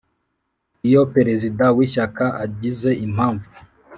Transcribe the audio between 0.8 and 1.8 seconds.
Iyo Perezida w